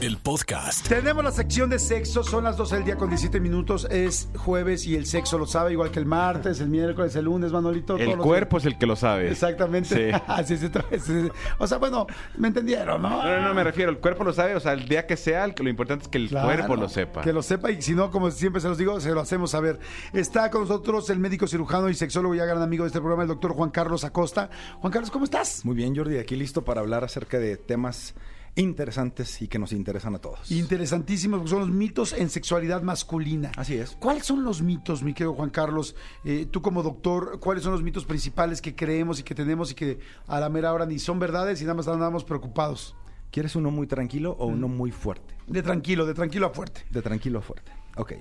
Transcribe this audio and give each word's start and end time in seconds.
el 0.00 0.16
podcast. 0.18 0.86
Tenemos 0.88 1.24
la 1.24 1.32
sección 1.32 1.70
de 1.70 1.78
sexo, 1.78 2.22
son 2.22 2.44
las 2.44 2.56
12 2.56 2.76
del 2.76 2.84
día 2.84 2.96
con 2.96 3.08
17 3.08 3.40
minutos, 3.40 3.86
es 3.90 4.28
jueves 4.36 4.86
y 4.86 4.94
el 4.94 5.06
sexo 5.06 5.38
lo 5.38 5.46
sabe, 5.46 5.72
igual 5.72 5.90
que 5.90 5.98
el 5.98 6.06
martes, 6.06 6.60
el 6.60 6.68
miércoles, 6.68 7.16
el 7.16 7.24
lunes, 7.24 7.50
Manolito. 7.52 7.94
todos 7.96 8.00
El 8.00 8.16
los 8.16 8.24
cuerpo 8.24 8.58
es 8.58 8.66
el 8.66 8.78
que 8.78 8.86
lo 8.86 8.94
sabe. 8.96 9.30
Exactamente. 9.30 10.12
Sí. 10.12 10.20
Así 10.28 10.54
es, 10.54 10.62
es- 10.62 11.08
es- 11.08 11.32
O 11.58 11.66
sea, 11.66 11.78
bueno, 11.78 12.06
me 12.36 12.48
entendieron, 12.48 13.02
¿no? 13.02 13.08
No, 13.10 13.24
no, 13.24 13.48
no, 13.48 13.54
me 13.54 13.64
refiero, 13.64 13.90
el 13.90 13.98
cuerpo 13.98 14.22
lo 14.24 14.32
sabe, 14.32 14.54
o 14.54 14.60
sea, 14.60 14.72
el 14.72 14.88
día 14.88 15.06
que 15.06 15.16
sea, 15.16 15.46
lo 15.48 15.68
importante 15.68 16.04
es 16.04 16.08
que 16.08 16.18
el 16.18 16.28
Claro, 16.28 16.46
cuerpo 16.46 16.76
lo 16.76 16.88
sepa. 16.88 17.22
Que 17.22 17.32
lo 17.32 17.42
sepa 17.42 17.70
y 17.70 17.82
si 17.82 17.94
no, 17.94 18.10
como 18.10 18.30
siempre 18.30 18.60
se 18.60 18.68
los 18.68 18.78
digo, 18.78 19.00
se 19.00 19.10
lo 19.10 19.20
hacemos 19.20 19.50
saber. 19.50 19.80
Está 20.12 20.50
con 20.50 20.62
nosotros 20.62 21.10
el 21.10 21.18
médico 21.18 21.46
cirujano 21.46 21.88
y 21.88 21.94
sexólogo 21.94 22.34
ya 22.34 22.44
gran 22.44 22.62
amigo 22.62 22.84
de 22.84 22.88
este 22.88 23.00
programa, 23.00 23.22
el 23.22 23.28
doctor 23.28 23.52
Juan 23.52 23.70
Carlos 23.70 24.04
Acosta. 24.04 24.48
Juan 24.80 24.92
Carlos, 24.92 25.10
¿cómo 25.10 25.24
estás? 25.24 25.64
Muy 25.64 25.74
bien, 25.74 25.96
Jordi, 25.96 26.18
aquí 26.18 26.36
listo 26.36 26.64
para 26.64 26.80
hablar 26.80 27.02
acerca 27.04 27.38
de 27.38 27.56
temas 27.56 28.14
interesantes 28.56 29.40
y 29.42 29.48
que 29.48 29.58
nos 29.58 29.72
interesan 29.72 30.14
a 30.14 30.18
todos. 30.18 30.50
Interesantísimos, 30.50 31.38
porque 31.38 31.50
son 31.50 31.60
los 31.60 31.70
mitos 31.70 32.12
en 32.12 32.28
sexualidad 32.30 32.82
masculina. 32.82 33.52
Así 33.56 33.74
es. 33.74 33.96
¿Cuáles 34.00 34.24
son 34.24 34.44
los 34.44 34.62
mitos, 34.62 35.02
mi 35.02 35.14
querido 35.14 35.34
Juan 35.34 35.50
Carlos? 35.50 35.94
Eh, 36.24 36.46
tú 36.50 36.60
como 36.62 36.82
doctor, 36.82 37.38
¿cuáles 37.40 37.62
son 37.62 37.72
los 37.72 37.82
mitos 37.82 38.04
principales 38.04 38.60
que 38.60 38.74
creemos 38.74 39.20
y 39.20 39.22
que 39.22 39.34
tenemos 39.34 39.70
y 39.70 39.74
que 39.74 39.98
a 40.26 40.40
la 40.40 40.48
mera 40.48 40.72
hora 40.72 40.86
ni 40.86 40.98
son 40.98 41.18
verdades 41.18 41.60
y 41.60 41.64
nada 41.64 41.74
más 41.74 41.88
andamos 41.88 42.24
preocupados? 42.24 42.94
¿Quieres 43.30 43.54
uno 43.56 43.70
muy 43.70 43.86
tranquilo 43.86 44.36
o 44.38 44.48
Mm. 44.48 44.52
uno 44.54 44.68
muy 44.68 44.90
fuerte? 44.90 45.34
De 45.46 45.62
tranquilo, 45.62 46.06
de 46.06 46.14
tranquilo 46.14 46.46
a 46.46 46.50
fuerte. 46.50 46.82
De 46.90 47.02
tranquilo 47.02 47.38
a 47.38 47.42
fuerte. 47.42 47.70
Ok. 47.96 48.12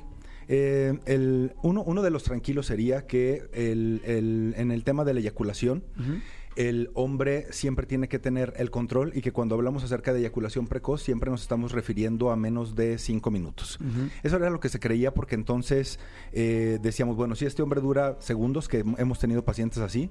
Eh, 0.48 0.98
el, 1.06 1.53
uno, 1.64 1.84
uno 1.84 2.02
de 2.02 2.09
los 2.09 2.23
tranquilos 2.23 2.67
sería 2.67 3.06
que 3.06 3.44
el- 3.53 4.02
el- 4.06 4.53
en 4.58 4.72
el 4.72 4.84
tema 4.84 5.03
de 5.03 5.14
la 5.14 5.20
eyaculación, 5.20 5.84
el 6.56 6.90
hombre 6.95 7.45
siempre 7.52 7.86
tiene 7.86 8.08
que 8.08 8.17
tener 8.17 8.53
el 8.58 8.72
control 8.72 9.12
y 9.14 9.22
que 9.22 9.31
cuando 9.31 9.53
hablamos 9.53 9.84
acerca 9.84 10.12
de 10.12 10.20
eyaculación 10.22 10.66
precoz 10.66 11.03
siempre 11.03 11.30
nos 11.30 11.44
estamos 11.44 11.72
refiriendo 11.72 12.31
a 12.31 12.36
menos 12.36 12.75
de 12.75 12.98
cinco 12.98 13.30
minutos. 13.30 13.78
Eso 14.23 14.38
era 14.38 14.50
lo 14.50 14.59
que 14.59 14.70
se 14.70 14.80
creía 14.80 15.14
porque 15.14 15.36
entonces 15.36 16.00
eh, 16.34 16.80
decíamos, 16.81 17.16
bueno, 17.16 17.36
si 17.36 17.45
este 17.45 17.62
hombre 17.62 17.80
dura 17.80 18.16
segundos, 18.20 18.68
que 18.68 18.84
hemos 18.98 19.20
tenido 19.20 19.45
pacientes 19.45 19.78
así, 19.80 20.09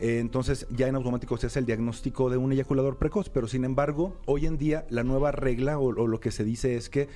eh, 0.00 0.18
entonces 0.18 0.66
ya 0.74 0.88
en 0.88 0.96
automático 0.96 1.36
se 1.36 1.46
hace 1.46 1.60
el 1.60 1.66
diagnóstico 1.66 2.28
de 2.28 2.38
un 2.38 2.50
eyaculador 2.50 2.98
precoz, 2.98 3.28
pero 3.28 3.46
sin 3.46 3.64
embargo, 3.64 4.16
hoy 4.26 4.46
en 4.46 4.58
día 4.58 4.86
la 4.90 5.04
nueva 5.04 5.30
regla 5.30 5.78
o, 5.78 5.84
o 5.90 6.06
lo 6.08 6.18
que 6.18 6.32
se 6.32 6.42
dice 6.42 6.74
es 6.74 6.88
que 6.90 7.06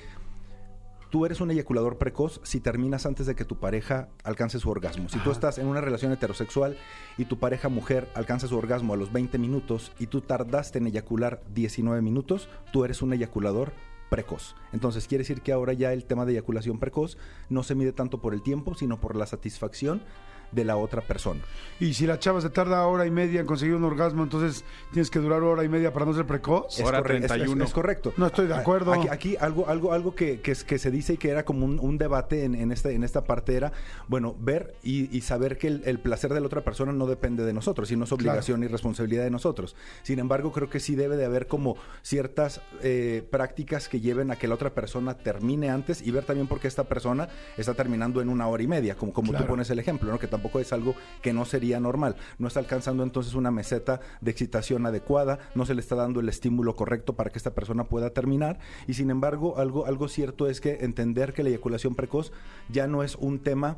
tú 1.09 1.25
eres 1.25 1.41
un 1.41 1.51
eyaculador 1.51 1.97
precoz 1.97 2.39
si 2.43 2.59
terminas 2.59 3.05
antes 3.05 3.25
de 3.25 3.35
que 3.35 3.45
tu 3.45 3.57
pareja 3.57 4.09
alcance 4.23 4.59
su 4.59 4.69
orgasmo. 4.69 5.09
Si 5.09 5.19
tú 5.19 5.31
estás 5.31 5.57
en 5.57 5.67
una 5.67 5.81
relación 5.81 6.11
heterosexual 6.11 6.77
y 7.17 7.25
tu 7.25 7.39
pareja 7.39 7.69
mujer 7.69 8.09
alcanza 8.13 8.47
su 8.47 8.57
orgasmo 8.57 8.93
a 8.93 8.97
los 8.97 9.11
20 9.11 9.37
minutos 9.37 9.91
y 9.99 10.07
tú 10.07 10.21
tardaste 10.21 10.77
en 10.77 10.87
eyacular 10.87 11.41
19 11.53 12.01
minutos, 12.01 12.49
tú 12.71 12.85
eres 12.85 13.01
un 13.01 13.13
eyaculador 13.13 13.73
precoz. 14.09 14.55
Entonces 14.73 15.07
quiere 15.07 15.23
decir 15.23 15.41
que 15.41 15.51
ahora 15.51 15.73
ya 15.73 15.93
el 15.93 16.05
tema 16.05 16.25
de 16.25 16.33
eyaculación 16.33 16.79
precoz 16.79 17.17
no 17.49 17.63
se 17.63 17.75
mide 17.75 17.91
tanto 17.91 18.21
por 18.21 18.33
el 18.33 18.41
tiempo, 18.41 18.75
sino 18.75 18.99
por 18.99 19.15
la 19.15 19.25
satisfacción 19.25 20.01
de 20.51 20.63
la 20.65 20.77
otra 20.77 21.01
persona. 21.01 21.41
Y 21.79 21.93
si 21.93 22.05
la 22.05 22.19
chava 22.19 22.41
se 22.41 22.49
tarda 22.49 22.85
hora 22.87 23.05
y 23.05 23.11
media 23.11 23.39
en 23.39 23.45
conseguir 23.45 23.75
un 23.75 23.83
orgasmo, 23.85 24.23
entonces 24.23 24.65
tienes 24.91 25.09
que 25.09 25.19
durar 25.19 25.41
hora 25.43 25.63
y 25.63 25.69
media 25.69 25.93
para 25.93 26.05
no 26.05 26.13
ser 26.13 26.25
precoz. 26.25 26.77
Es 26.79 26.85
Hora 26.85 26.99
corre- 27.01 27.17
es- 27.17 27.23
es- 27.23 27.27
31. 27.29 27.63
Es, 27.63 27.71
correcto. 27.73 28.13
No 28.17 28.25
estoy 28.27 28.47
de 28.47 28.53
A- 28.53 28.59
acuerdo. 28.59 28.91
Aquí, 28.93 29.07
aquí 29.09 29.37
algo, 29.39 29.67
algo, 29.69 29.93
algo 29.93 30.13
que, 30.15 30.41
que, 30.41 30.55
se 30.55 30.91
dice 30.91 31.13
y 31.13 31.17
que 31.17 31.29
era 31.29 31.45
como 31.45 31.65
un, 31.65 31.79
un 31.79 31.97
debate 31.97 32.43
en, 32.43 32.55
en, 32.55 32.71
esta, 32.71 32.89
en 32.91 33.03
esta 33.03 33.23
parte 33.23 33.55
era, 33.55 33.71
bueno, 34.07 34.35
ver 34.39 34.75
y, 34.83 35.15
y 35.15 35.21
saber 35.21 35.57
que 35.57 35.67
el, 35.67 35.81
el 35.85 35.99
placer 35.99 36.33
de 36.33 36.39
la 36.41 36.47
otra 36.47 36.61
persona 36.61 36.91
no 36.91 37.05
depende 37.07 37.45
de 37.45 37.53
nosotros, 37.53 37.87
sino 37.87 38.03
es 38.03 38.11
obligación 38.11 38.61
y 38.63 38.67
responsabilidad 38.67 39.23
de 39.23 39.31
nosotros. 39.31 39.75
Sin 40.03 40.19
embargo, 40.19 40.51
creo 40.51 40.69
que 40.69 40.79
sí 40.79 40.95
debe 40.95 41.15
de 41.15 41.25
haber 41.25 41.47
como 41.47 41.77
ciertas 42.01 42.61
eh, 42.81 43.23
prácticas 43.31 43.87
que 43.87 43.99
lleven 44.01 44.31
a 44.31 44.35
que 44.35 44.47
la 44.47 44.55
otra 44.55 44.71
persona 44.71 45.13
termine 45.15 45.69
antes 45.69 46.01
y 46.01 46.11
ver 46.11 46.23
también 46.25 46.47
por 46.47 46.59
qué 46.59 46.67
esta 46.67 46.83
persona 46.85 47.29
está 47.57 47.73
terminando 47.73 48.21
en 48.21 48.29
una 48.29 48.47
hora 48.47 48.63
y 48.63 48.67
media, 48.67 48.95
como, 48.95 49.13
como 49.13 49.29
Claro. 49.29 49.45
tú 49.45 49.49
pones 49.51 49.69
el 49.69 49.79
ejemplo, 49.79 50.11
¿no? 50.11 50.17
que 50.19 50.27
tampoco 50.39 50.59
es 50.61 50.71
algo 50.71 50.95
que 51.21 51.33
no 51.33 51.43
sería 51.43 51.79
normal. 51.81 52.15
No 52.37 52.47
está 52.47 52.61
alcanzando 52.61 53.03
entonces 53.03 53.33
una 53.35 53.51
meseta 53.51 53.99
de 54.21 54.31
excitación 54.31 54.85
adecuada, 54.85 55.37
no 55.53 55.65
se 55.65 55.73
le 55.75 55.81
está 55.81 55.95
dando 55.95 56.21
el 56.21 56.29
estímulo 56.29 56.75
correcto 56.77 57.13
para 57.13 57.29
que 57.29 57.37
esta 57.37 57.53
persona 57.53 57.83
pueda 57.83 58.11
terminar. 58.11 58.59
Y 58.87 58.93
sin 58.93 59.09
embargo, 59.11 59.57
algo, 59.57 59.85
algo 59.85 60.07
cierto 60.07 60.47
es 60.47 60.61
que 60.61 60.77
entender 60.81 61.33
que 61.33 61.43
la 61.43 61.49
eyaculación 61.49 61.93
precoz 61.93 62.31
ya 62.69 62.87
no 62.87 63.03
es 63.03 63.15
un 63.15 63.39
tema 63.39 63.77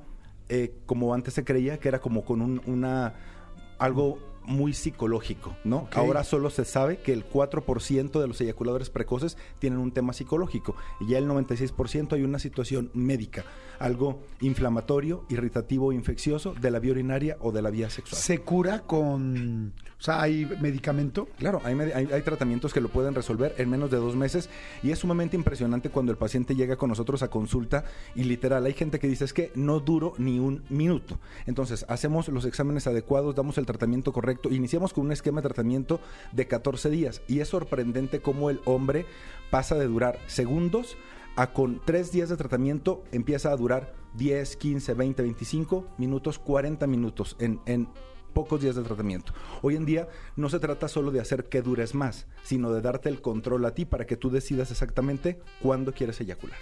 eh, 0.50 0.74
como 0.86 1.14
antes 1.14 1.34
se 1.34 1.44
creía, 1.44 1.80
que 1.80 1.88
era 1.88 2.00
como 2.00 2.24
con 2.26 2.42
un- 2.42 2.62
una 2.68 3.14
algo 3.80 4.20
muy 4.46 4.74
psicológico, 4.74 5.56
¿no? 5.64 5.88
Ahora 5.94 6.24
solo 6.24 6.50
se 6.50 6.66
sabe 6.66 6.98
que 6.98 7.14
el 7.14 7.28
4% 7.28 8.20
de 8.20 8.28
los 8.28 8.40
eyaculadores 8.42 8.90
precoces 8.90 9.38
tienen 9.60 9.80
un 9.80 9.92
tema 9.92 10.14
psicológico 10.14 10.76
y 11.00 11.08
ya 11.08 11.18
el 11.18 11.28
96% 11.28 12.14
hay 12.14 12.24
una 12.24 12.40
situación 12.40 12.90
médica, 12.94 13.46
algo 13.80 14.20
inflamatorio, 14.42 15.24
irritativo 15.30 15.88
o 15.88 15.92
infeccioso 15.94 16.54
de 16.60 16.72
la 16.72 16.80
vía 16.80 16.92
urinaria 16.92 17.38
o 17.40 17.52
de 17.52 17.62
la 17.62 17.70
vía 17.72 17.90
sexual. 17.90 18.22
¿Se 18.22 18.40
cura 18.40 18.82
con... 18.82 19.74
O 20.00 20.04
sea, 20.04 20.20
hay 20.22 20.46
medicamento? 20.60 21.28
Claro, 21.38 21.62
hay, 21.64 21.76
hay- 21.80 22.10
hay 22.12 22.22
tratamientos 22.24 22.74
que 22.74 22.82
lo 22.82 22.90
pueden 22.90 23.14
resolver 23.14 23.54
en 23.60 23.70
menos 23.70 23.92
de 23.92 23.98
dos 23.98 24.16
meses 24.16 24.50
y 24.82 24.90
es 24.90 24.98
sumamente 25.00 25.36
impresionante 25.36 25.90
cuando 25.92 26.12
el 26.12 26.18
paciente 26.18 26.56
llega 26.56 26.76
con 26.76 26.90
nosotros 26.90 27.22
a 27.22 27.30
consulta 27.30 27.86
y 28.16 28.24
literal 28.24 28.66
hay 28.66 28.74
gente 28.74 28.98
que 28.98 29.08
dice 29.08 29.26
es 29.26 29.34
que 29.34 29.52
no 29.54 29.80
duro 29.80 30.14
ni 30.18 30.40
un 30.40 30.64
minuto. 30.70 31.20
Entonces 31.46 31.86
hacemos 31.88 32.28
los 32.30 32.46
exámenes 32.46 32.88
adecuados, 32.88 33.36
damos 33.36 33.60
el 33.60 33.68
tratamiento 33.68 34.12
correcto, 34.12 34.31
iniciamos 34.50 34.94
con 34.94 35.06
un 35.06 35.12
esquema 35.12 35.42
de 35.42 35.48
tratamiento 35.48 36.00
de 36.32 36.48
14 36.48 36.90
días 36.90 37.22
y 37.28 37.40
es 37.40 37.50
sorprendente 37.50 38.22
cómo 38.22 38.50
el 38.50 38.62
hombre 38.66 39.06
pasa 39.50 39.76
de 39.76 39.88
durar 39.88 40.20
segundos 40.28 40.98
a 41.36 41.54
con 41.54 41.82
tres 41.86 42.12
días 42.12 42.30
de 42.30 42.38
tratamiento 42.38 43.04
empieza 43.12 43.52
a 43.52 43.56
durar 43.56 43.94
10, 44.16 44.58
15, 44.58 44.94
20, 44.94 45.22
25 45.22 45.88
minutos, 45.98 46.40
40 46.40 46.88
minutos 46.88 47.38
en, 47.40 47.62
en 47.66 47.88
pocos 48.34 48.62
días 48.62 48.76
de 48.76 48.84
tratamiento. 48.84 49.34
Hoy 49.62 49.76
en 49.76 49.86
día 49.86 50.08
no 50.36 50.50
se 50.50 50.60
trata 50.60 50.88
solo 50.88 51.12
de 51.12 51.20
hacer 51.20 51.50
que 51.50 51.62
dures 51.62 51.96
más, 51.96 52.28
sino 52.44 52.72
de 52.74 52.82
darte 52.82 53.10
el 53.10 53.22
control 53.22 53.66
a 53.66 53.74
ti 53.74 53.86
para 53.86 54.06
que 54.06 54.18
tú 54.18 54.30
decidas 54.30 54.72
exactamente 54.72 55.40
cuándo 55.62 55.94
quieres 55.94 56.20
eyacular. 56.22 56.58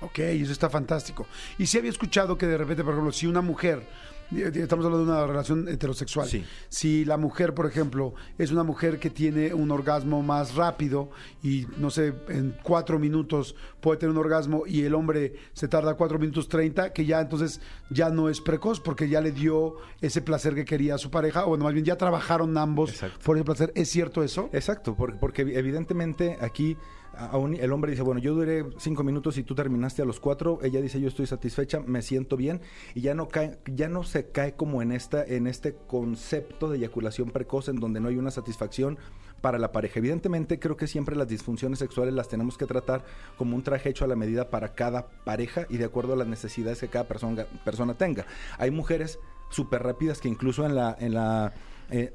Ok, 0.00 0.18
eso 0.20 0.52
está 0.52 0.70
fantástico. 0.70 1.26
Y 1.58 1.66
sí 1.66 1.78
había 1.78 1.90
escuchado 1.90 2.38
que 2.38 2.46
de 2.46 2.56
repente, 2.56 2.82
por 2.82 2.94
ejemplo, 2.94 3.12
si 3.12 3.26
una 3.26 3.42
mujer, 3.42 3.86
estamos 4.32 4.84
hablando 4.84 5.04
de 5.06 5.10
una 5.12 5.26
relación 5.26 5.68
heterosexual, 5.68 6.28
Sí. 6.28 6.44
si 6.68 7.04
la 7.04 7.16
mujer, 7.16 7.54
por 7.54 7.66
ejemplo, 7.66 8.14
es 8.38 8.52
una 8.52 8.62
mujer 8.62 8.98
que 8.98 9.10
tiene 9.10 9.52
un 9.54 9.70
orgasmo 9.70 10.22
más 10.22 10.54
rápido 10.54 11.10
y, 11.42 11.66
no 11.78 11.90
sé, 11.90 12.14
en 12.28 12.56
cuatro 12.62 12.98
minutos 12.98 13.56
puede 13.80 13.98
tener 13.98 14.12
un 14.12 14.18
orgasmo 14.18 14.62
y 14.66 14.82
el 14.82 14.94
hombre 14.94 15.34
se 15.52 15.68
tarda 15.68 15.94
cuatro 15.94 16.18
minutos 16.18 16.48
treinta, 16.48 16.92
que 16.92 17.04
ya 17.06 17.20
entonces 17.20 17.60
ya 17.90 18.10
no 18.10 18.28
es 18.28 18.40
precoz 18.40 18.80
porque 18.80 19.08
ya 19.08 19.20
le 19.20 19.32
dio 19.32 19.76
ese 20.00 20.20
placer 20.22 20.54
que 20.54 20.64
quería 20.64 20.94
a 20.94 20.98
su 20.98 21.10
pareja, 21.10 21.44
o 21.44 21.48
bueno, 21.48 21.64
más 21.64 21.72
bien 21.74 21.84
ya 21.84 21.96
trabajaron 21.96 22.56
ambos 22.56 22.90
Exacto. 22.90 23.18
por 23.24 23.36
ese 23.36 23.44
placer. 23.44 23.72
¿Es 23.74 23.88
cierto 23.90 24.22
eso? 24.22 24.48
Exacto, 24.52 24.94
porque, 24.94 25.16
porque 25.18 25.42
evidentemente 25.42 26.38
aquí 26.40 26.76
a- 27.20 27.38
el 27.60 27.72
hombre 27.72 27.90
dice, 27.90 28.02
bueno, 28.02 28.20
yo 28.20 28.34
duré 28.34 28.64
cinco 28.78 29.04
minutos 29.04 29.38
y 29.38 29.42
tú 29.42 29.54
terminaste 29.54 30.02
a 30.02 30.04
los 30.04 30.20
cuatro, 30.20 30.58
ella 30.62 30.80
dice, 30.80 31.00
yo 31.00 31.08
estoy 31.08 31.26
satisfecha, 31.26 31.80
me 31.80 32.02
siento 32.02 32.36
bien, 32.36 32.60
y 32.94 33.00
ya 33.02 33.14
no 33.14 33.28
cae, 33.28 33.58
ya 33.66 33.88
no 33.88 34.02
se 34.02 34.30
cae 34.30 34.54
como 34.54 34.82
en 34.82 34.92
esta, 34.92 35.24
en 35.24 35.46
este 35.46 35.74
concepto 35.86 36.68
de 36.70 36.78
eyaculación 36.78 37.30
precoz 37.30 37.68
en 37.68 37.76
donde 37.76 38.00
no 38.00 38.08
hay 38.08 38.16
una 38.16 38.30
satisfacción 38.30 38.98
para 39.40 39.58
la 39.58 39.72
pareja. 39.72 39.98
Evidentemente 39.98 40.58
creo 40.58 40.76
que 40.76 40.86
siempre 40.86 41.16
las 41.16 41.28
disfunciones 41.28 41.78
sexuales 41.78 42.14
las 42.14 42.28
tenemos 42.28 42.58
que 42.58 42.66
tratar 42.66 43.04
como 43.38 43.56
un 43.56 43.62
traje 43.62 43.88
hecho 43.88 44.04
a 44.04 44.08
la 44.08 44.16
medida 44.16 44.50
para 44.50 44.74
cada 44.74 45.08
pareja 45.24 45.66
y 45.70 45.78
de 45.78 45.84
acuerdo 45.86 46.12
a 46.12 46.16
las 46.16 46.26
necesidades 46.28 46.80
que 46.80 46.88
cada 46.88 47.08
persona, 47.08 47.46
persona 47.64 47.94
tenga. 47.94 48.26
Hay 48.58 48.70
mujeres 48.70 49.18
súper 49.48 49.82
rápidas 49.82 50.20
que 50.20 50.28
incluso 50.28 50.64
en 50.66 50.74
la, 50.74 50.96
en 51.00 51.14
la 51.14 51.52
eh, 51.90 52.12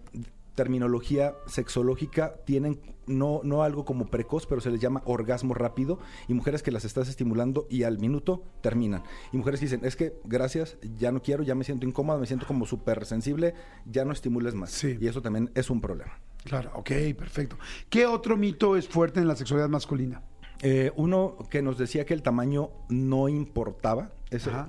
terminología 0.56 1.36
sexológica 1.46 2.38
tienen 2.46 2.80
no, 3.08 3.42
no 3.44 3.64
algo 3.64 3.86
como 3.86 4.08
precoz, 4.08 4.48
pero 4.48 4.62
se 4.62 4.72
les 4.72 4.82
llama 4.82 5.04
orgasmo 5.06 5.54
rápido, 5.54 6.00
y 6.28 6.34
mujeres 6.34 6.64
que 6.64 6.72
las 6.72 6.86
estás 6.86 7.08
estimulando 7.08 7.68
y 7.70 7.84
al 7.84 8.00
minuto 8.00 8.44
terminan. 8.62 9.04
Y 9.32 9.38
mujeres 9.38 9.60
que 9.60 9.68
dicen, 9.68 9.82
es 9.84 9.96
que 9.96 10.14
gracias, 10.24 10.78
ya 10.98 11.12
no 11.12 11.22
quiero, 11.22 11.44
ya 11.44 11.56
me 11.56 11.64
siento 11.64 11.86
incómoda, 11.86 12.18
me 12.18 12.26
siento 12.26 12.48
como 12.48 12.66
súper 12.66 13.06
sensible, 13.06 13.54
ya 13.86 14.06
no 14.06 14.12
estimules 14.12 14.56
más. 14.56 14.72
Sí. 14.72 14.98
Y 15.00 15.08
eso 15.08 15.22
también 15.22 15.52
es 15.54 15.70
un 15.70 15.82
problema. 15.82 16.20
Claro, 16.44 16.72
ok, 16.76 16.92
perfecto. 17.18 17.58
¿Qué 17.90 18.06
otro 18.06 18.38
mito 18.38 18.76
es 18.76 18.88
fuerte 18.88 19.20
en 19.20 19.28
la 19.28 19.36
sexualidad 19.36 19.70
masculina? 19.70 20.22
Eh, 20.62 20.92
uno 20.96 21.38
que 21.50 21.62
nos 21.62 21.78
decía 21.78 22.06
que 22.06 22.14
el 22.14 22.22
tamaño 22.22 22.70
no 22.90 23.30
importaba, 23.30 24.12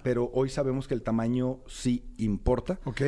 pero 0.02 0.30
hoy 0.34 0.48
sabemos 0.48 0.88
que 0.88 0.94
el 0.94 1.02
tamaño 1.02 1.58
sí 1.66 2.04
importa. 2.18 2.80
¿Ok? 2.84 3.02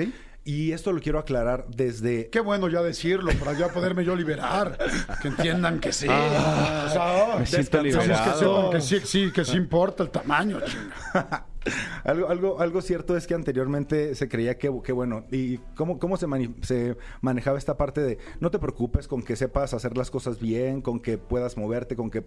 Y 0.49 0.73
esto 0.73 0.93
lo 0.93 1.00
quiero 1.03 1.19
aclarar 1.19 1.67
desde... 1.69 2.31
Qué 2.31 2.41
bueno 2.41 2.71
ya 2.71 2.81
decirlo, 2.81 3.31
para 3.39 3.53
ya 3.53 3.69
poderme 3.69 4.03
yo 4.03 4.17
liberar. 4.17 4.79
Que 5.21 5.29
entiendan 5.29 5.79
que 5.79 5.93
sí. 5.93 6.06
Ah, 6.09 6.87
o 6.87 6.91
sea, 6.91 7.39
me 7.39 7.45
siento 7.45 7.83
descansamos, 7.83 8.06
liberado. 8.06 8.71
Que 8.71 8.81
sepan 8.81 8.99
que 8.99 9.06
sí, 9.06 9.27
sí, 9.27 9.31
que 9.31 9.45
sí 9.45 9.56
importa 9.59 10.05
el 10.05 10.09
tamaño, 10.09 10.59
chinga. 10.62 11.45
algo, 12.05 12.29
algo, 12.29 12.61
algo 12.61 12.83
cierto 12.83 13.17
es 13.17 13.27
que 13.27 13.35
anteriormente 13.35 14.15
se 14.15 14.29
creía 14.29 14.59
que, 14.59 14.73
que 14.83 14.93
bueno, 14.93 15.25
y 15.31 15.59
cómo, 15.77 15.99
cómo 15.99 16.17
se, 16.17 16.27
se 16.62 16.97
manejaba 17.21 17.59
esta 17.59 17.77
parte 17.77 18.00
de 18.00 18.19
no 18.41 18.50
te 18.50 18.59
preocupes 18.59 19.09
con 19.09 19.23
que 19.23 19.37
sepas 19.37 19.75
hacer 19.75 19.97
las 19.97 20.11
cosas 20.11 20.41
bien, 20.41 20.81
con 20.83 21.00
que 21.00 21.19
puedas 21.19 21.56
moverte, 21.56 21.97
con 21.97 22.11
que 22.11 22.23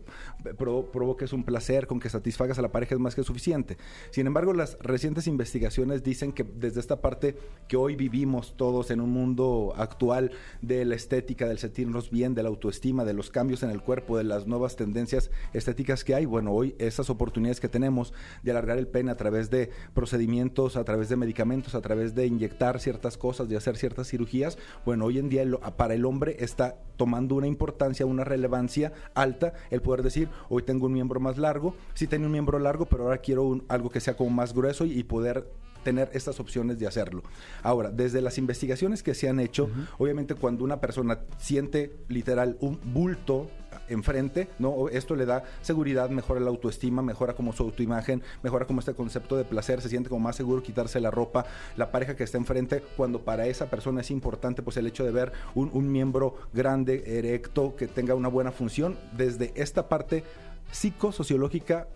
pro- 0.57 0.91
provoques 0.91 1.33
un 1.33 1.43
placer, 1.43 1.87
con 1.87 1.99
que 1.99 2.09
satisfagas 2.09 2.59
a 2.59 2.61
la 2.61 2.71
pareja 2.71 2.95
es 2.95 3.01
más 3.01 3.15
que 3.15 3.23
suficiente. 3.23 3.77
Sin 4.11 4.27
embargo, 4.27 4.53
las 4.53 4.77
recientes 4.81 5.27
investigaciones 5.27 6.03
dicen 6.03 6.31
que 6.31 6.43
desde 6.43 6.79
esta 6.79 7.01
parte 7.01 7.37
que 7.67 7.77
hoy 7.77 7.95
vivimos 7.95 8.55
todos 8.57 8.91
en 8.91 9.01
un 9.01 9.11
mundo 9.11 9.73
actual 9.77 10.31
de 10.61 10.85
la 10.85 10.95
estética, 10.95 11.47
del 11.47 11.59
sentirnos 11.59 12.09
bien, 12.11 12.33
de 12.35 12.43
la 12.43 12.49
autoestima, 12.49 13.05
de 13.05 13.13
los 13.13 13.29
cambios 13.29 13.63
en 13.63 13.69
el 13.69 13.81
cuerpo, 13.81 14.17
de 14.17 14.23
las 14.23 14.47
nuevas 14.47 14.75
tendencias 14.75 15.31
estéticas 15.53 16.03
que 16.03 16.15
hay, 16.15 16.25
bueno, 16.25 16.51
hoy 16.51 16.75
esas 16.79 17.09
oportunidades 17.09 17.59
que 17.59 17.69
tenemos 17.69 18.13
de 18.43 18.51
alargar 18.51 18.77
el 18.77 18.87
pene 18.87 19.11
a 19.11 19.17
través 19.17 19.49
de 19.49 19.60
procedimientos, 19.93 20.75
a 20.75 20.83
través 20.83 21.09
de 21.09 21.15
medicamentos, 21.15 21.75
a 21.75 21.81
través 21.81 22.15
de 22.15 22.25
inyectar 22.25 22.79
ciertas 22.79 23.17
cosas, 23.17 23.47
de 23.49 23.57
hacer 23.57 23.77
ciertas 23.77 24.07
cirugías, 24.07 24.57
bueno, 24.85 25.05
hoy 25.05 25.19
en 25.19 25.29
día 25.29 25.43
para 25.77 25.93
el 25.93 26.05
hombre 26.05 26.37
está 26.39 26.75
tomando 26.97 27.35
una 27.35 27.47
importancia, 27.47 28.05
una 28.05 28.23
relevancia 28.23 28.93
alta 29.13 29.53
el 29.69 29.81
poder 29.81 30.03
decir, 30.03 30.29
hoy 30.49 30.63
tengo 30.63 30.85
un 30.87 30.93
miembro 30.93 31.19
más 31.19 31.37
largo, 31.37 31.75
sí 31.93 32.07
tengo 32.07 32.25
un 32.25 32.31
miembro 32.31 32.59
largo, 32.59 32.85
pero 32.85 33.03
ahora 33.03 33.17
quiero 33.19 33.43
un- 33.43 33.63
algo 33.69 33.89
que 33.89 33.99
sea 33.99 34.15
como 34.15 34.29
más 34.31 34.53
grueso 34.53 34.85
y, 34.85 34.97
y 34.99 35.03
poder 35.03 35.47
tener 35.83 36.11
estas 36.13 36.39
opciones 36.39 36.77
de 36.77 36.85
hacerlo. 36.85 37.23
Ahora, 37.63 37.89
desde 37.89 38.21
las 38.21 38.37
investigaciones 38.37 39.01
que 39.01 39.15
se 39.15 39.27
han 39.27 39.39
hecho, 39.39 39.67
obviamente 39.97 40.35
cuando 40.35 40.63
una 40.63 40.79
persona 40.79 41.19
siente 41.39 41.91
literal 42.07 42.55
un 42.59 42.79
bulto 42.93 43.49
enfrente, 43.89 44.47
¿no? 44.59 44.89
Esto 44.89 45.15
le 45.15 45.25
da 45.25 45.43
seguridad, 45.61 46.09
mejora 46.09 46.39
la 46.39 46.49
autoestima, 46.49 47.01
mejora 47.01 47.33
como 47.33 47.53
su 47.53 47.63
autoimagen, 47.63 48.21
mejora 48.43 48.65
como 48.65 48.79
este 48.79 48.93
concepto 48.93 49.37
de 49.37 49.43
placer, 49.43 49.81
se 49.81 49.89
siente 49.89 50.09
como 50.09 50.21
más 50.21 50.35
seguro 50.35 50.63
quitarse 50.63 50.99
la 50.99 51.11
ropa, 51.11 51.45
la 51.77 51.91
pareja 51.91 52.15
que 52.15 52.23
está 52.23 52.37
enfrente, 52.37 52.83
cuando 52.97 53.21
para 53.21 53.47
esa 53.47 53.69
persona 53.69 54.01
es 54.01 54.11
importante 54.11 54.61
pues 54.61 54.77
el 54.77 54.87
hecho 54.87 55.03
de 55.03 55.11
ver 55.11 55.31
un, 55.55 55.91
miembro 55.91 56.35
grande, 56.53 57.03
erecto, 57.17 57.75
que 57.75 57.87
tenga 57.87 58.15
una 58.15 58.29
buena 58.29 58.51
función, 58.51 58.97
desde 59.17 59.51
esta 59.55 59.89
parte 59.89 60.23
psicosociológica 60.71 61.87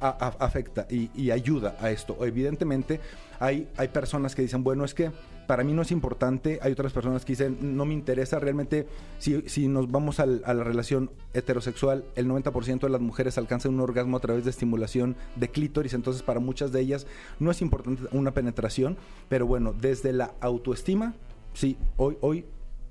afecta 0.00 0.86
y, 0.90 1.10
y 1.14 1.30
ayuda 1.30 1.76
a 1.80 1.90
esto. 1.90 2.24
Evidentemente, 2.24 3.00
hay, 3.40 3.68
hay 3.76 3.88
personas 3.88 4.34
que 4.34 4.42
dicen, 4.42 4.62
bueno, 4.62 4.84
es 4.84 4.94
que 4.94 5.10
para 5.46 5.64
mí 5.64 5.72
no 5.72 5.82
es 5.82 5.90
importante. 5.90 6.58
Hay 6.62 6.72
otras 6.72 6.92
personas 6.92 7.24
que 7.24 7.32
dicen, 7.32 7.76
no 7.76 7.84
me 7.84 7.94
interesa 7.94 8.38
realmente. 8.38 8.86
Si, 9.18 9.42
si 9.48 9.68
nos 9.68 9.90
vamos 9.90 10.20
al- 10.20 10.42
a 10.44 10.54
la 10.54 10.64
relación 10.64 11.10
heterosexual, 11.34 12.04
el 12.16 12.26
90% 12.26 12.86
de 12.86 12.92
las 12.92 13.00
mujeres 13.00 13.36
alcanzan 13.38 13.74
un 13.74 13.80
orgasmo 13.80 14.16
a 14.16 14.20
través 14.20 14.44
de 14.44 14.50
estimulación 14.50 15.16
de 15.36 15.48
clítoris. 15.48 15.94
Entonces, 15.94 16.22
para 16.22 16.40
muchas 16.40 16.72
de 16.72 16.80
ellas 16.80 17.06
no 17.38 17.50
es 17.50 17.60
importante 17.62 18.02
una 18.12 18.32
penetración. 18.32 18.96
Pero 19.28 19.46
bueno, 19.46 19.74
desde 19.78 20.12
la 20.12 20.32
autoestima, 20.40 21.14
sí, 21.52 21.76
hoy, 21.96 22.16
hoy 22.20 22.44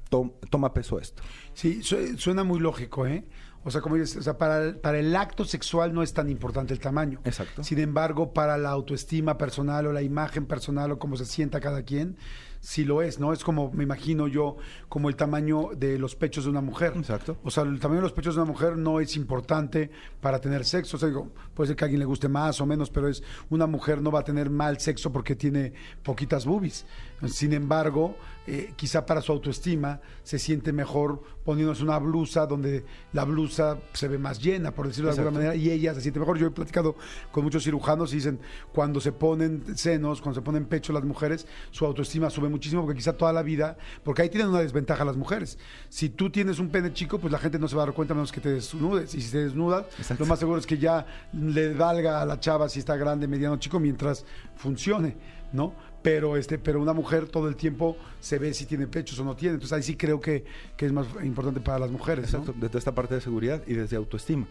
tom- 0.10 0.32
toma 0.50 0.74
peso 0.74 1.00
esto. 1.00 1.24
Sí, 1.54 1.82
su- 1.84 2.18
suena 2.18 2.44
muy 2.44 2.60
lógico, 2.60 3.06
¿eh? 3.08 3.24
O 3.63 3.71
sea, 3.71 3.81
como 3.81 3.95
dices, 3.95 4.18
o 4.18 4.21
sea, 4.21 4.38
para 4.38 4.63
el, 4.63 4.75
para 4.75 5.00
el 5.00 5.15
acto 5.15 5.45
sexual 5.45 5.94
no 5.94 6.04
es 6.04 6.13
tan 6.13 6.30
importante 6.30 6.74
el 6.74 6.80
tamaño. 6.80 7.19
Exacto. 7.24 7.63
Sin 7.63 7.80
embargo, 7.80 8.33
para 8.33 8.57
la 8.57 8.69
autoestima 8.69 9.38
personal 9.38 9.88
o 9.88 9.94
la 9.94 10.01
imagen 10.01 10.45
personal 10.45 10.92
o 10.92 11.00
cómo 11.00 11.15
se 11.15 11.25
sienta 11.25 11.60
cada 11.60 11.83
quien, 11.83 12.18
sí 12.63 12.86
lo 12.86 13.01
es, 13.01 13.19
¿no? 13.19 13.33
Es 13.33 13.44
como, 13.44 13.71
me 13.71 13.83
imagino 13.83 14.27
yo, 14.27 14.56
como 14.88 15.10
el 15.10 15.18
tamaño 15.18 15.71
de 15.75 16.00
los 16.00 16.15
pechos 16.15 16.45
de 16.45 16.50
una 16.50 16.62
mujer. 16.62 16.94
Exacto. 16.95 17.38
O 17.44 17.51
sea, 17.51 17.63
el 17.63 17.80
tamaño 17.80 18.00
de 18.00 18.04
los 18.04 18.13
pechos 18.13 18.36
de 18.36 18.42
una 18.42 18.50
mujer 18.50 18.77
no 18.77 19.01
es 19.01 19.18
importante 19.18 19.92
para 20.21 20.39
tener 20.39 20.63
sexo. 20.63 20.95
O 20.95 21.00
sea, 21.00 21.10
digo, 21.10 21.30
puede 21.54 21.68
ser 21.68 21.75
que 21.75 21.83
a 21.83 21.86
alguien 21.86 22.00
le 22.00 22.06
guste 22.06 22.30
más 22.30 22.62
o 22.62 22.65
menos, 22.65 22.89
pero 22.89 23.10
es 23.10 23.21
una 23.50 23.68
mujer 23.68 24.01
no 24.01 24.12
va 24.12 24.21
a 24.21 24.24
tener 24.24 24.50
mal 24.50 24.80
sexo 24.80 25.12
porque 25.12 25.36
tiene 25.36 25.74
poquitas 26.04 26.45
boobies. 26.45 26.86
Sin 27.27 27.51
embargo, 27.51 28.15
eh, 28.45 28.74
quizá 28.75 29.06
para 29.06 29.22
su 29.22 29.31
autoestima 29.31 30.01
se 30.24 30.38
siente 30.38 30.74
mejor 30.74 31.22
poniéndose 31.45 31.84
una 31.84 31.98
blusa 31.98 32.45
donde 32.45 32.86
la 33.12 33.24
blusa 33.25 33.78
se 33.94 34.07
ve 34.07 34.18
más 34.18 34.42
llena, 34.42 34.72
por 34.72 34.88
decirlo 34.88 35.12
de 35.12 35.18
alguna 35.18 35.38
manera, 35.38 35.56
y 35.56 35.69
ella 35.69 35.94
se 35.94 36.01
siente 36.01 36.19
mejor. 36.19 36.38
Yo 36.38 36.48
he 36.48 36.51
platicado 36.51 36.95
con 37.31 37.44
muchos 37.44 37.63
cirujanos 37.63 38.13
y 38.13 38.18
dicen, 38.18 38.40
cuando 38.74 39.00
se 39.00 39.12
ponen 39.12 39.78
senos, 39.78 40.22
cuando 40.22 40.40
se 40.40 40.44
ponen 40.44 40.66
pecho 40.66 40.94
las 40.94 41.04
mujeres, 41.04 41.45
su 41.72 41.86
autoestima 41.86 42.30
sube 42.30 42.50
muchísimo 42.50 42.81
porque 42.81 42.98
quizá 42.98 43.13
toda 43.13 43.34
la 43.34 43.44
vida, 43.44 43.78
porque 44.04 44.22
ahí 44.22 44.30
tienen 44.30 44.50
una 44.50 44.60
desventaja 44.60 45.06
las 45.06 45.18
mujeres. 45.18 45.57
Si 45.89 46.10
tú 46.10 46.30
tienes 46.30 46.60
un 46.60 46.69
pene 46.69 46.94
chico, 46.94 47.19
pues 47.19 47.31
la 47.31 47.39
gente 47.39 47.60
no 47.60 47.68
se 47.68 47.75
va 47.75 47.84
a 47.84 47.86
dar 47.88 47.96
cuenta 47.96 48.13
menos 48.13 48.31
que 48.31 48.42
te 48.42 48.50
desnudes. 48.50 49.13
Y 49.16 49.22
si 49.22 49.31
te 49.31 49.44
desnudas, 49.44 49.86
Exacto. 49.98 50.24
lo 50.24 50.30
más 50.30 50.39
seguro 50.39 50.60
es 50.60 50.66
que 50.66 50.78
ya 50.78 51.06
le 51.34 51.74
valga 51.74 52.22
a 52.22 52.25
la 52.25 52.39
chava 52.39 52.69
si 52.69 52.80
está 52.80 52.96
grande, 52.96 53.28
mediano, 53.28 53.57
chico, 53.57 53.80
mientras 53.80 54.25
funcione, 54.56 55.16
¿no? 55.54 55.74
Pero, 56.02 56.36
este, 56.36 56.58
pero 56.58 56.82
una 56.82 56.92
mujer 56.92 57.30
todo 57.30 57.48
el 57.48 57.56
tiempo 57.56 57.96
se 58.20 58.38
ve 58.38 58.54
si 58.54 58.66
tiene 58.66 58.88
pechos 58.88 59.18
o 59.20 59.24
no 59.24 59.36
tiene. 59.36 59.54
Entonces 59.54 59.74
ahí 59.74 59.84
sí 59.84 59.96
creo 59.96 60.20
que, 60.20 60.44
que 60.76 60.86
es 60.86 60.92
más 60.92 61.08
importante 61.24 61.62
para 61.62 61.80
las 61.80 61.92
mujeres. 61.92 62.26
Exacto, 62.26 62.54
desde 62.60 62.78
esta 62.78 62.94
parte 62.94 63.16
de 63.16 63.22
seguridad 63.22 63.62
y 63.66 63.74
desde 63.74 63.96
autoestima. 63.96 64.46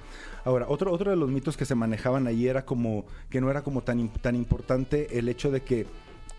Ahora, 0.44 0.66
otro, 0.68 0.90
otro 0.90 1.10
de 1.10 1.16
los 1.16 1.30
mitos 1.30 1.58
que 1.58 1.66
se 1.66 1.74
manejaban 1.74 2.26
ahí 2.26 2.46
era 2.46 2.64
como 2.64 3.04
que 3.28 3.42
no 3.42 3.50
era 3.50 3.62
como 3.62 3.82
tan, 3.82 4.08
tan 4.08 4.34
importante 4.34 5.18
el 5.18 5.28
hecho 5.28 5.50
de 5.50 5.60
que 5.60 5.86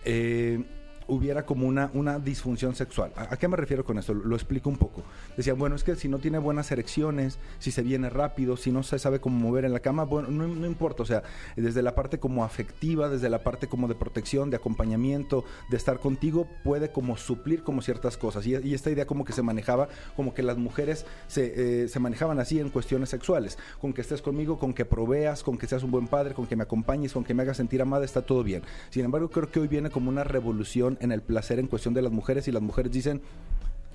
eh, 0.05 0.63
hubiera 1.07 1.45
como 1.45 1.67
una, 1.67 1.89
una 1.93 2.19
disfunción 2.19 2.75
sexual. 2.75 3.11
¿A, 3.15 3.37
qué 3.37 3.47
me 3.47 3.57
refiero 3.57 3.83
con 3.83 3.97
esto? 3.97 4.13
Lo, 4.13 4.35
explico 4.35 4.69
un 4.69 4.77
poco. 4.77 5.03
Decían, 5.37 5.57
bueno, 5.57 5.75
es 5.75 5.83
que 5.83 5.95
si 5.95 6.07
no 6.07 6.19
tiene 6.19 6.37
buenas 6.37 6.71
erecciones, 6.71 7.37
si 7.59 7.71
se 7.71 7.81
viene 7.81 8.09
rápido, 8.09 8.57
si 8.57 8.71
no 8.71 8.83
se 8.83 8.99
sabe 8.99 9.19
cómo 9.19 9.37
mover 9.37 9.65
en 9.65 9.73
la 9.73 9.79
cama, 9.79 10.03
bueno, 10.03 10.29
no, 10.29 10.67
importa. 10.67 11.03
O 11.03 11.05
sea, 11.05 11.23
desde 11.55 11.81
la 11.81 11.95
parte 11.95 12.19
como 12.19 12.43
afectiva, 12.43 13.09
desde 13.09 13.29
la 13.29 13.43
parte 13.43 13.67
como 13.67 13.87
de 13.87 13.95
protección, 13.95 14.49
de 14.49 14.57
acompañamiento, 14.57 15.45
de 15.69 15.77
estar 15.77 15.99
contigo, 15.99 16.47
puede 16.63 16.91
como 16.91 17.17
suplir 17.17 17.63
como 17.63 17.81
ciertas 17.81 18.17
cosas. 18.17 18.45
Y, 18.45 18.55
y 18.55 18.73
esta 18.73 18.89
idea 18.89 19.05
como 19.05 19.25
que 19.25 19.33
se 19.33 19.41
manejaba, 19.41 19.87
como 20.15 20.33
que 20.33 20.43
las 20.43 20.57
mujeres 20.57 21.05
se, 21.27 21.83
eh, 21.83 21.87
se 21.87 21.99
manejaban 21.99 22.39
así 22.39 22.59
en 22.59 22.69
cuestiones 22.69 23.09
sexuales. 23.09 23.57
Con 23.79 23.93
que 23.93 24.01
estés 24.01 24.21
conmigo, 24.21 24.59
con 24.59 24.73
que 24.73 24.85
proveas, 24.85 25.43
con 25.43 25.57
que 25.57 25.67
seas 25.67 25.83
un 25.83 25.91
buen 25.91 26.07
padre, 26.07 26.33
con 26.33 26.47
que 26.47 26.55
me 26.55 26.63
acompañes, 26.63 27.13
con 27.13 27.23
que 27.23 27.33
me 27.33 27.43
hagas 27.43 27.57
sentir 27.57 27.81
amada, 27.81 28.05
está 28.05 28.21
todo 28.21 28.43
bien. 28.43 28.63
Sin 28.89 29.05
embargo, 29.05 29.29
creo 29.29 29.49
que 29.49 29.59
hoy 29.59 29.67
viene 29.67 29.89
como 29.89 30.09
una 30.09 30.23
revolución 30.23 30.92
en 31.01 31.11
el 31.11 31.21
placer 31.21 31.59
en 31.59 31.67
cuestión 31.67 31.93
de 31.93 32.01
las 32.01 32.11
mujeres 32.11 32.47
y 32.47 32.51
las 32.51 32.61
mujeres 32.61 32.91
dicen, 32.91 33.21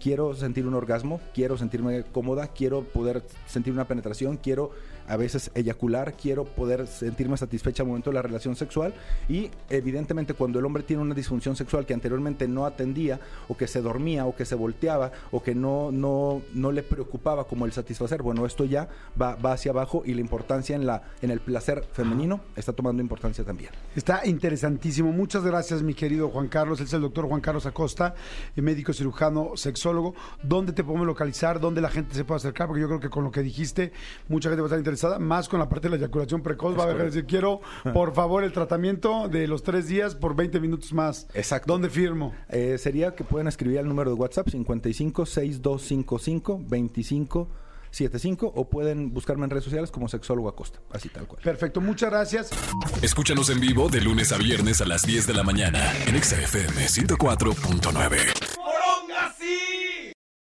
quiero 0.01 0.35
sentir 0.35 0.67
un 0.67 0.75
orgasmo, 0.75 1.21
quiero 1.35 1.57
sentirme 1.57 2.05
cómoda, 2.13 2.49
quiero 2.49 2.83
poder 2.83 3.25
sentir 3.47 3.73
una 3.73 3.87
penetración, 3.87 4.37
quiero 4.37 4.71
a 5.09 5.17
veces 5.17 5.51
eyacular, 5.55 6.15
quiero 6.15 6.45
poder 6.45 6.87
sentirme 6.87 7.37
satisfecha 7.37 7.83
al 7.83 7.89
momento 7.89 8.11
de 8.11 8.15
la 8.15 8.23
relación 8.23 8.57
sexual 8.57 8.93
y 9.29 9.51
evidentemente 9.71 10.35
cuando 10.35 10.59
el 10.59 10.67
hombre 10.67 10.83
tiene 10.83 11.03
una 11.03 11.15
disfunción 11.15 11.57
sexual 11.57 11.87
que 11.87 11.95
anteriormente 11.95 12.47
no 12.47 12.67
atendía 12.67 13.19
o 13.49 13.57
que 13.57 13.67
se 13.67 13.81
dormía 13.81 14.27
o 14.27 14.37
que 14.37 14.45
se 14.45 14.55
volteaba 14.55 15.11
o 15.31 15.43
que 15.43 15.55
no, 15.55 15.91
no, 15.91 16.43
no 16.53 16.73
le 16.73 16.83
preocupaba 16.83 17.45
como 17.45 17.65
el 17.65 17.73
satisfacer, 17.73 18.23
bueno, 18.23 18.45
esto 18.45 18.65
ya 18.65 18.89
va, 19.21 19.35
va 19.37 19.53
hacia 19.53 19.73
abajo 19.73 20.03
y 20.05 20.13
la 20.13 20.21
importancia 20.21 20.77
en, 20.77 20.87
la, 20.87 21.03
en 21.23 21.31
el 21.31 21.41
placer 21.41 21.85
femenino 21.93 22.41
está 22.55 22.73
tomando 22.73 23.03
importancia 23.03 23.45
también. 23.45 23.71
Está 23.97 24.27
interesantísimo. 24.27 25.11
Muchas 25.13 25.45
gracias, 25.45 25.83
mi 25.83 25.95
querido 25.95 26.29
Juan 26.29 26.49
Carlos. 26.49 26.81
Él 26.81 26.87
es 26.87 26.93
el 26.93 27.01
doctor 27.01 27.27
Juan 27.27 27.41
Carlos 27.41 27.67
Acosta, 27.67 28.15
eh, 28.55 28.63
médico 28.63 28.93
cirujano, 28.93 29.53
sexólogo. 29.89 30.15
¿Dónde 30.43 30.73
te 30.73 30.85
podemos 30.85 31.07
localizar? 31.07 31.61
¿Dónde 31.61 31.81
la 31.81 31.91
gente 31.91 32.15
se 32.15 32.25
puede 32.25 32.37
acercar? 32.37 32.67
Porque 32.67 32.81
yo 32.81 32.89
creo 32.89 33.01
que 33.01 33.11
con 33.11 33.25
lo 33.25 33.31
que 33.31 33.43
dijiste, 33.43 33.93
mucha 34.29 34.49
gente 34.49 34.63
va 34.63 34.67
a 34.67 34.69
estar 34.69 34.79
interesada, 34.79 35.19
más 35.19 35.49
con 35.49 35.59
la 35.59 35.69
parte 35.69 35.89
de 35.89 35.91
la 35.91 35.97
eyaculación 35.97 36.43
precoz. 36.43 36.79
Va 36.79 36.85
a 36.85 36.87
dejar 36.87 37.03
de 37.03 37.07
decir, 37.07 37.27
quiero, 37.27 37.61
por 37.93 38.15
favor, 38.15 38.45
el 38.45 38.53
tratamiento 38.53 39.29
de 39.29 39.47
los 39.47 39.63
tres 39.63 39.89
días 39.89 40.15
por 40.15 40.37
20 40.37 40.61
minutos 40.61 40.93
más. 40.93 41.27
Exacto. 41.35 41.73
¿Dónde 41.73 41.91
firmo? 41.91 42.35
Eh, 42.49 42.77
sería 42.79 43.15
que 43.15 43.25
pueden 43.25 43.49
escribir 43.49 43.79
al 43.79 43.89
número 43.89 44.11
de 44.11 44.17
WhatsApp 44.17 44.49
55 44.49 45.27
6255 45.27 46.61
25 46.67 47.49
75 47.91 48.53
o 48.55 48.69
pueden 48.69 49.13
buscarme 49.13 49.45
en 49.45 49.51
redes 49.51 49.65
sociales 49.65 49.91
como 49.91 50.09
sexólogo 50.09 50.49
Acosta, 50.49 50.81
así 50.93 51.09
tal 51.09 51.27
cual. 51.27 51.43
Perfecto, 51.43 51.81
muchas 51.81 52.11
gracias. 52.11 52.51
Escúchanos 53.03 53.51
en 53.51 53.61
vivo 53.61 53.89
de 53.89 54.01
lunes 54.01 54.33
a 54.33 54.39
viernes 54.39 54.81
a 54.81 54.87
las 54.87 55.03
10 55.03 55.27
de 55.27 55.35
la 55.35 55.43
mañana 55.43 55.93
en 56.07 56.17
Exa 56.17 56.41
FM 56.41 56.87
104.9. 56.87 58.58